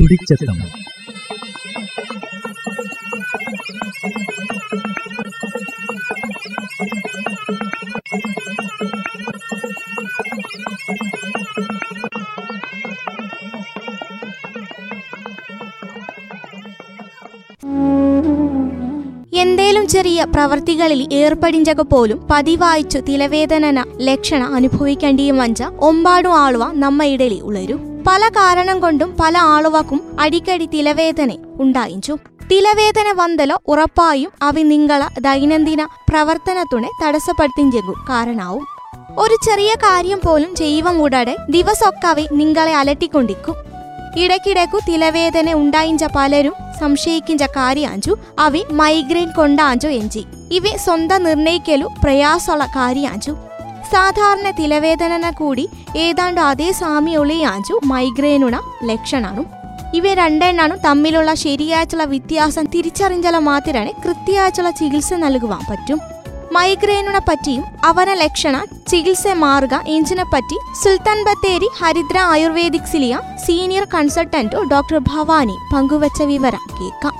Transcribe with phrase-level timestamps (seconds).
[0.00, 0.58] തുടിച്ചെത്തം
[19.36, 27.91] എന്തേലും ചെറിയ പ്രവർത്തികളിൽ ഏർപ്പെടിഞ്ചക പോലും പതിവായിച്ചു തിലവേദന ലക്ഷണ അനുഭവിക്കേണ്ടിയും വഞ്ച ഒമ്പാടും ആളുവ നമ്മ ഇടയിൽ ഉളരു.
[28.06, 32.18] പല കാരണം കൊണ്ടും പല ആളുവക്കും അടിക്കടി തിലവേദന ഉണ്ടായിച്ചു
[32.52, 38.66] തിലവേദന വന്തലോ ഉറപ്പായും അവ നിങ്ങളെ ദൈനംദിന പ്രവർത്തനത്തിനെ തടസ്സപ്പെടുത്തിഞ്ചെങ്കും കാരണാവും.
[39.18, 43.54] ഒരു ചെറിയ കാര്യം പോലും ചെയ്യുവം ഉടനെ ദിവസമൊക്കെ അവ നിങ്ങളെ അലട്ടിക്കൊണ്ടിരിക്കും.
[44.16, 48.16] ഇടയ്ക്കിടയ്ക്കു തിലവേദന ഉണ്ടായിഞ്ച പലരും സംശയിക്കിഞ്ച കാര്യാഞ്ചു.
[48.38, 50.24] അവ മൈഗ്രെയിൻ കൊണ്ടാഞ്ചു എഞ്ചി.
[50.52, 53.36] ഇവ സ്വന്തം നിർണയിക്കലു പ്രയാസമുള്ള കാര്യാഞ്ചു.
[53.92, 59.44] സാധാരണ തിലവേദന കൂടി ഏതാണ്ട് അതേ സാമ്യമുള്ളയാഞ്ചു മൈഗ്രെയിനുണ ലക്ഷണാണു.
[59.94, 66.00] ഇവ രണ്ടെണ്ണാണു തമ്മിലുള്ള ശരിയായിട്ടുള്ള വ്യത്യാസം തിരിച്ചറിഞ്ഞാൽ മാത്രമാണ് കൃത്യമായിട്ടുള്ള ചികിത്സ നൽകുവാൻ പറ്റും.
[66.52, 74.98] മൈഗ്രെയിനുനെ പറ്റിയും അവന ലക്ഷണ ചികിത്സ മാർഗ എഞ്ചിനെ പറ്റി സുൽത്താൻ ബത്തേരി ഹരിദ്ര ആയുർവേദിക്സിലിയ സീനിയർ കൺസൾട്ടന്റ് ഡോക്ടർ
[74.98, 77.14] ഭവാനി പങ്കുവച്ച വിവരം കേൾക്കാം.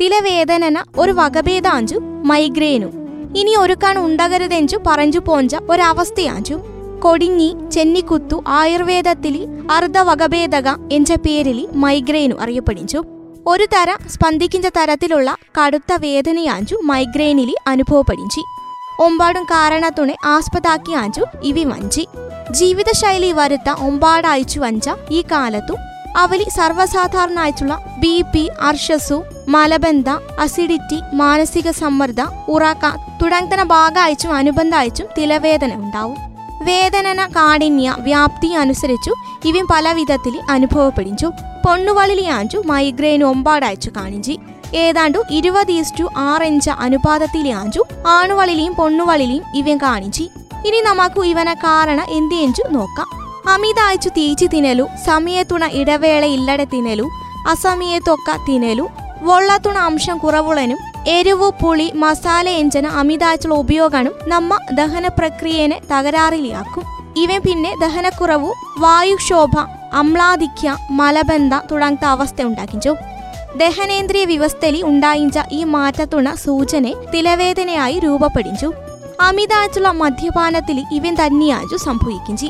[0.00, 6.60] തിലവേദന ഒരു വകഭേദാഞ്ചു മൈഗ്രെയിനു ഇനി ഒരുക്കാൻ ഉണ്ടാകരുതെഞ്ചു പറഞ്ഞു പോഞ്ച ഒരവസ്ഥയാഞ്ചു
[7.02, 13.04] കൊടിഞ്ഞി ചെന്നിക്കുത്തു ആയുർവേദത്തിലി അർദ്ധവകഭേദക എന്ന പേരിൽ മൈഗ്രെയിനു അറിയപ്പെടിഞ്ചു.
[13.46, 18.40] ഒരു തര സ്പന്ദിക്കുന്ന തരത്തിലുള്ള കടുത്ത വേദനയാഞ്ചു മൈഗ്രെയിനിലി അനുഭവപ്പെടിഞ്ചി.
[19.00, 22.06] ഒമ്പാടും കാരണത്തുണെ ആസ്പദാക്കിയാഞ്ചു ഇവി വഞ്ചി.
[22.50, 25.74] ജീവിതശൈലി വരുത്ത ഒമ്പാടയച്ചു വഞ്ച ഈ കാലത്തു
[26.16, 30.08] അവലി സർവസാധാരണ ആയിട്ടുള്ള ബി പി അർഷസു മലബന്ധ
[30.40, 32.90] അസിഡിറ്റി മാനസിക സമ്മർദ്ദ ഉറക്ക
[33.22, 36.16] തുടങ്ങുന്ന അനുബന്ധ അയച്ചും തിലവേദന ഉണ്ടാവും.
[36.62, 39.14] വേദനന കാഠിന്യ വ്യാപ്തി അനുസരിച്ചു
[39.44, 41.26] ഇവ പല വിധത്തിൽ അനുഭവപ്പെടിഞ്ചു.
[41.64, 44.38] പൊണ്ണുവളിലിയാഞ്ചു മൈഗ്രെയിൻ ഒമ്പാടയച്ചു കാണിഞ്ചി.
[44.74, 50.22] ഏതാണ്ടു ഇരുപത് ഈസ്റ്റു ആറഞ്ച അനുപാതത്തിലാഞ്ചു ആണുവളിലെയും പൊണ്ണുവളിലെയും ഇവൻ കാണിച്ചു
[50.66, 53.25] ഇനി നമുക്ക് ഇവനെ കാരണം എന്തിയഞ്ചു നോക്കാം.
[53.48, 57.06] അമിതായച്ചു തീച്ചു തിന്നലു സമയത്തുണ ഇടവേള ഇല്ലടെ തിന്നലു
[57.50, 58.86] അസമയത്തൊക്ക തിന്നലു.
[59.22, 66.84] വെള്ളത്തുണ അംശം കുറവുള്ളനും എരിവ് പുളി മസാല എഞ്ചന അമിതായിട്ടുള്ള ഉപയോഗമാണ് നമ്മ ദഹന പ്രക്രിയനെ തകരാറിലാക്കും
[67.16, 69.54] ഇവ പിന്നെ ദഹനക്കുറവ് വായുക്ഷോഭ
[69.92, 72.92] അമ്ലാധിക്യ മലബന്ധ തുടങ്ങത്ത അവസ്ഥ ഉണ്ടാക്കിച്ചു
[73.56, 78.72] ദഹനേന്ദ്രിയ വ്യവസ്ഥയിൽ ഉണ്ടായിച്ച ഈ മാറ്റത്തുണ സൂചന തിലവേദനയായി രൂപപ്പെടിച്ചു
[79.20, 82.48] അമിതായിട്ടുള്ള മദ്യപാനത്തിൽ ഇവൻ തന്നെയാച്ചു സംഭവിക്കിഞ്ചി.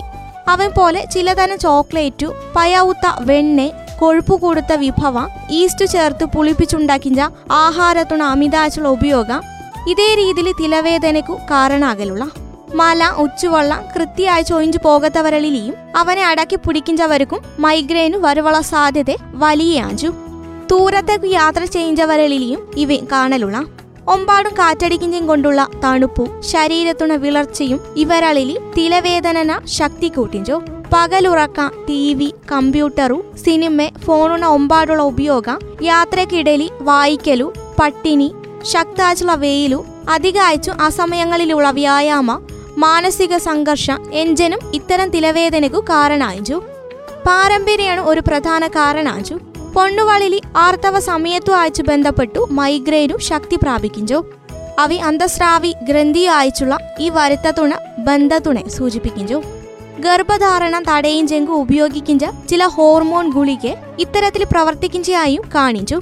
[0.48, 3.68] അവൻ പോലെ ചിലതരം ചോക്ലേറ്റു പയവുത്ത വെണ്ണ
[3.98, 9.40] കൊഴുപ്പ് കൊടുത്ത വിഭവം ഈസ്റ്റ് ചേർത്ത് പുളിപ്പിച്ചുണ്ടാക്കിയ ആഹാരത്തുണ അമിതാച്ചുള്ള ഉപയോഗം
[9.90, 12.30] ഇതേ രീതിയിൽ തിലവേദനക്കു കാരണാകലുള്ള.
[12.74, 20.06] മല ഉച്ചുവെള്ളം കൃത്യമായി ചൊയിഞ്ചു പോകത്തവരളിലെയും അവനെ അടക്കി പിടിക്കുന്നവർക്കും മൈഗ്രെയിന് വരുവള സാധ്യത വലിയ ആഞ്ചു.
[20.70, 23.85] ദൂരത്തേക്ക് യാത്ര ചെയ്യുന്നവരളിലെയും ഇവ കാണലുള്ള.
[24.08, 30.60] ഒമ്പാടും കാറ്റടിക്കിഞ്ചും കൊണ്ടുള്ള തണുപ്പും ശരീരത്തുണ വിളർച്ചയും ഇവരളിലി തിലവേദനന ശക്തി കൂട്ടിഞ്ചു.
[30.92, 35.48] പകലുറക്ക ടി വി കമ്പ്യൂട്ടറു സിനിമ ഫോണുണ ഒമ്പാടുള്ള ഉപയോഗ
[35.82, 42.38] യാത്രക്കിടയിൽ വായിക്കലു പട്ടിണി ശക്താച്ചുള്ള വെയിലു അധികയച്ചു അസമയങ്ങളിലുള്ള വ്യായാമ
[42.78, 46.62] മാനസിക സംഘർഷ എഞ്ചനും ഇത്തരം തിലവേദനക്കു കാരണായിച്ചു
[47.26, 49.38] പാരമ്പര്യമാണ് ഒരു പ്രധാന കാരണാച്ചു
[49.76, 54.18] പൊണ്ണുവളിലി ആർത്തവ സമയത്തു അയച്ചു ബന്ധപ്പെട്ടു മൈഗ്രേനു ശക്തി പ്രാപിക്കിഞ്ചോ
[54.78, 59.38] അവി അന്തസ്രാവി ഗ്രന്ഥി അയച്ചുള്ള ഈ വരുത്തത്തുണ ബന്ധത്തുണെ സൂചിപ്പിക്കിഞ്ചു
[60.00, 60.84] ഗർഭധാരണം
[61.28, 63.66] ചെങ്കു ഉപയോഗിക്കിഞ്ച ചില ഹോർമോൺ ഗുളിക
[64.00, 65.98] ഇത്തരത്തിൽ പ്രവർത്തിക്കിഞ്ചയായും കാണിച്ചു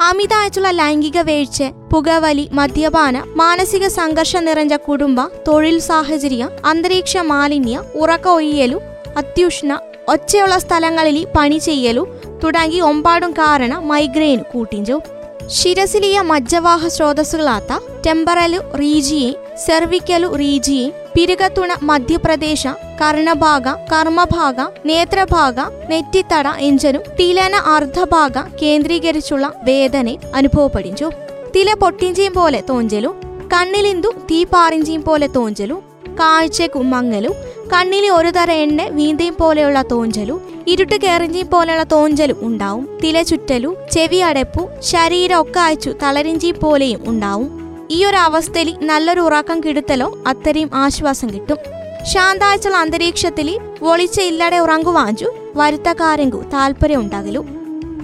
[0.00, 1.58] അമിതായിട്ടുള്ള ലൈംഗിക വീഴ്ച
[1.90, 8.78] പുകവലി മദ്യപാന മാനസിക സംഘർഷം നിറഞ്ഞ കുടുംബ തൊഴിൽ സാഹചര്യം അന്തരീക്ഷ മാലിന്യ ഉറക്ക ഒയ്യലു
[9.16, 9.72] അത്യുഷ്ണ
[10.08, 12.02] ഒച്ചയുള്ള സ്ഥലങ്ങളിൽ പണി ചെയ്യലു
[12.42, 15.00] തുടങ്ങി ഒമ്പാടും കാരണ മൈഗ്രെയിൻ കൂട്ടിഞ്ചു.
[15.48, 17.72] ശിരസിലിയ മജ്ജവാഹ സ്രോതസ്സുകളാത്ത
[18.06, 22.66] ടെമ്പറലു റീജിയെ സെർവിക്കലു റീജിയെ പിരുകത്തുണ മധ്യപ്രദേശ
[23.00, 31.10] കർണഭാഗ കർമ്മഭാഗ നേത്രഭാഗ നെറ്റിത്തട എഞ്ചനും തിലന അർദ്ധഭാഗ കേന്ദ്രീകരിച്ചുള്ള വേദന അനുഭവപ്പെടിഞ്ചു.
[31.56, 33.08] തില പൊട്ടിഞ്ചിയും പോലെ തോഞ്ചലു
[33.54, 35.82] കണ്ണിലിന്തു തീ പാറിഞ്ചിയും പോലെ തോഞ്ചലു
[36.18, 37.34] കാഴ്ചക്കു മങ്ങലും
[37.72, 42.98] കണ്ണിലെ ഒരു തര എണ്ണ വീന്തയും പോലെയുള്ള തോഞ്ചലും ഇരുട്ട് കേറിഞ്ചിയും പോലെയുള്ള തോഞ്ചലും ഉണ്ടാവും.
[43.04, 47.48] തില ചുറ്റലു ചെവി അടപ്പു ശരീരം ഒക്കെ അയച്ചു തളരിഞ്ചിയും പോലെയും ഉണ്ടാവും.
[47.90, 51.56] ഈ ഒരു അവസ്ഥയിൽ നല്ലൊരു ഉറക്കം കിടുത്തലോ അത്രയും ആശ്വാസം കിട്ടും.
[52.04, 57.44] ശാന്താഴ്ചയുള്ള അന്തരീക്ഷത്തിൽ ഒളിച്ച ഇല്ലാടെ ഉറങ്ങുവാഞ്ചു വരുത്തക്കാരെങ്കു താല്പര്യം ഉണ്ടാകലു.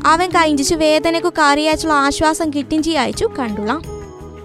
[0.07, 3.83] അവൻ കഴിഞ്ഞിച്ചു വേദനക്കു കാറിയാച്ചുള്ള ആശ്വാസം കിട്ടിഞ്ചി അയച്ചു കണ്ടുളാം.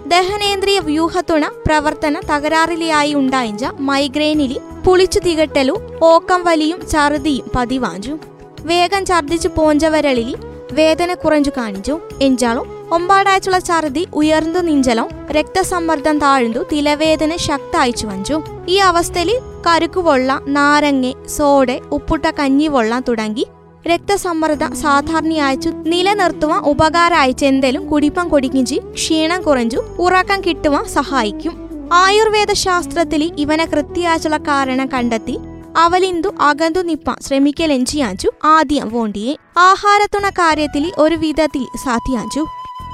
[0.06, 8.18] ദഹനേന്ദ്രിയ വ്യൂഹത്തുണ പ്രവർത്തന തകരാറിലെയായി ഉണ്ടായിഞ്ച മൈഗ്രെയിനിലി പുളിച്ചു തികട്ടലു ഓക്കം വലിയും ഛർദിയും പതിവാഞ്ചു.
[8.60, 10.36] വേഗം ഛർദിച്ചു പോഞ്ചവരളിലി
[10.72, 18.42] വേദന കുറഞ്ഞു കാണിച്ചു എഞ്ചാളും ഒമ്പാടാഴ്ചയുള്ള ഛർദി ഉയർന്നു നിഞ്ചലോ രക്തസമ്മർദ്ദം താഴ്ന്നു തിലവേദന ശക്തായിച്ചു വഞ്ചു.
[18.68, 23.46] ഈ അവസ്ഥയിൽ കരുക്കുവെള്ള നാരങ്ങ സോഡ ഉപ്പുട്ട കഞ്ഞിവെള്ളം തുടങ്ങി
[23.86, 31.66] രക്തസമ്മർദ്ദം സാധാരണയായച്ചു നിലനിർത്തുവാൻ ഉപകാരമായി എന്തേലും കുടിപ്പം കൊടിക്കിഞ്ചി ക്ഷീണം കുറഞ്ഞു ഉറക്കം കിട്ടുവാൻ സഹായിക്കും.
[31.92, 35.38] ആയുർവേദ ശാസ്ത്രത്തിൽ ഇവനെ കൃത്യാച്ചുള്ള കാരണം കണ്ടെത്തി
[35.76, 39.36] അവലിന്തു അകന്തു നിപ്പാൻ ശ്രമിക്കലെഞ്ചിയാഞ്ചു ആദ്യം വോണ്ടിയെ.
[39.58, 42.46] ആഹാരത്തുണ കാര്യത്തിൽ ഒരു വിധത്തിൽ സാധ്യാഞ്ചു.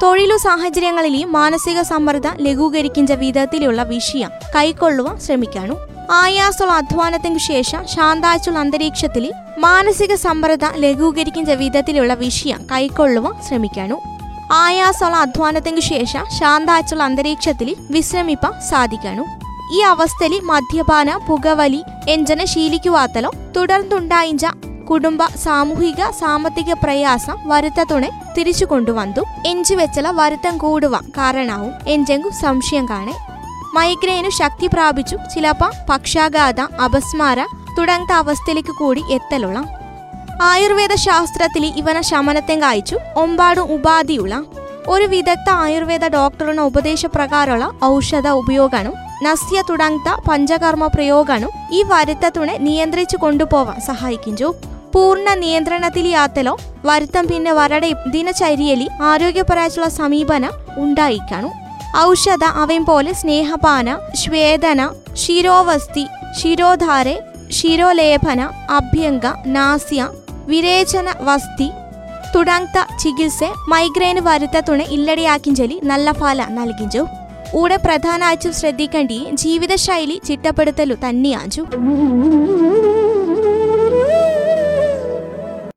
[0.02, 5.91] തൊഴിലു സാഹചര്യങ്ങളിലെയും മാനസിക സമ്മർദ്ദം ലഘൂകരിക്കുന്ന വിധത്തിലുള്ള വിഷയം കൈക്കൊള്ളുവാൻ ശ്രമിക്കാണു.
[6.12, 13.96] ആയാസുള്ള അധ്വാനത്തിനു ശേഷം ശാന്താച്ചുള്ള അന്തരീക്ഷത്തിൽ മാനസിക സമ്മർദ്ദം ലഘൂകരിക്കുന്ന വിധത്തിലുള്ള വിഷയം കൈക്കൊള്ളുവാൻ ശ്രമിക്കാനു
[14.52, 19.24] ആയാസുള്ള അധ്വാനത്തിനു ശേഷം ശാന്താച്ചുള്ള അന്തരീക്ഷത്തിൽ വിശ്രമിപ്പാൻ സാധിക്കാനു
[19.72, 24.46] ഈ അവസ്ഥയിൽ മദ്യപാന പുകവലി എഞ്ചന ശീലിക്കുവാത്തലോ തുടർന്നുണ്ടായിഞ്ച
[24.90, 29.22] കുടുംബ സാമൂഹിക സാമ്പത്തിക പ്രയാസം വരുത്തതുണെ തിരിച്ചു കൊണ്ടുവന്നു.
[29.46, 31.72] എഞ്ചു വെച്ചല വരുത്തം കൂടുവാൻ കാരണവും.
[31.88, 33.31] എഞ്ചെങ്കു സംശയം കാണെ.
[33.74, 35.16] മൈഗ്രെയിനു ശക്തി പ്രാപിച്ചു.
[35.34, 37.40] ചിലപ്പോൾ പക്ഷാഘാത അപസ്മാര
[37.78, 39.64] തുടങ്ങുന്ന അവസ്ഥയിലേക്ക് കൂടി എത്തലുള്ള.
[40.42, 42.96] ആയുർവേദ ശാസ്ത്രത്തിൽ ഇവനെ ശമനത്തെ കായിച്ചു.
[43.16, 44.44] ഒമ്പാടും ഉപാധിയുള്ള
[44.88, 53.80] ഒരു വിദഗ്ധ ആയുർവേദ ഡോക്ടറുടെ ഉപദേശപ്രകാരമുള്ള ഔഷധ ഉപയോഗാനും നസ്യ തുടങ്ങത്ത പഞ്ചകർമ്മ പ്രയോഗാനും ഈ വരുത്തത്തുണെ നിയന്ത്രിച്ചു കൊണ്ടുപോവാൻ
[53.80, 54.54] സഹായിക്കിഞ്ചു.
[54.94, 61.61] പൂർണ നിയന്ത്രണത്തിലാത്തലോ വരുത്തം പിന്നെ വരടെ ദിനചര്യയിൽ ആരോഗ്യപരായുള്ള സമീപനം ഉണ്ടായിക്കാണു
[62.01, 64.81] ഔഷധ അവയും പോലെ സ്നേഹപാന ശ്വേദന
[65.15, 66.05] ശിരോവസ്തി
[66.41, 67.15] ശിരോധാരെ
[67.51, 70.01] ശിരോലേപന അഭ്യംഗ നാസ്യ
[70.47, 71.69] വിരേചന വസ്തി
[72.33, 77.03] തുടങ്ങത്ത ചികിത്സ മൈഗ്രെയിന് വരുത്തത്തുണെ ഇല്ലടിയാക്കിഞ്ചലി നല്ല ഫല നൽകിഞ്ചു
[77.55, 81.63] ഊടെ പ്രധാനമായിട്ടും ശ്രദ്ധിക്കേണ്ടി ജീവിതശൈലി ചിട്ടപ്പെടുത്തലു തന്നെയാഞ്ചു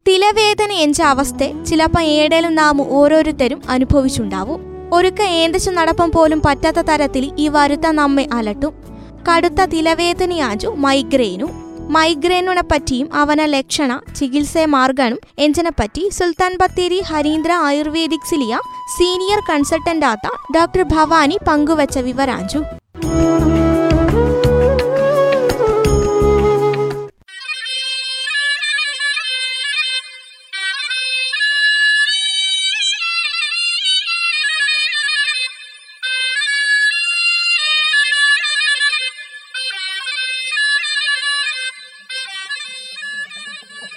[0.07, 4.61] തിലവേദന എഞ്ച അവസ്ഥ ചിലപ്പോൾ ഏടേലും നാം ഓരോരുത്തരും അനുഭവിച്ചുണ്ടാവും
[4.94, 8.74] ഒരുക്ക ഏന്തച്ചു നടപ്പം പോലും പറ്റാത്ത തരത്തിൽ ഈ വരുത്ത നമ്മെ അലട്ടും.
[9.30, 11.48] കടുത്ത തിലവേദനയാജു മൈഗ്രെയിനു
[11.90, 18.60] മൈഗ്രെയിനുനെ പറ്റിയും അവന ലക്ഷണ ചികിത്സ മാർഗനും എഞ്ചനെ പറ്റി സുൽത്താൻ ബത്തേരി ഹരീന്ദ്ര ആയുർവേദിക്സിലിയ
[18.98, 22.64] സീനിയർ കൺസൾട്ടന്റാത്ത ഡോക്ടർ ഭവാനി പങ്കുവച്ച വിവരാഞ്ചു.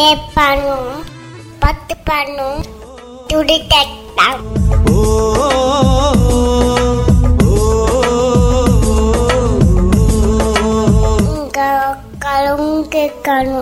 [0.00, 0.76] கேட்பானோ
[1.62, 2.46] பத்துப்பானோ
[3.30, 3.90] துடித்தான்
[11.24, 11.68] ఇంకా
[12.24, 13.60] కలుంకెక్కను